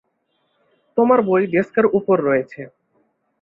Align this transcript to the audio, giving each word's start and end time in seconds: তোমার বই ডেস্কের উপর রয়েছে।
তোমার 0.97 1.19
বই 1.21 1.43
ডেস্কের 1.53 1.85
উপর 1.97 2.17
রয়েছে। 2.23 2.61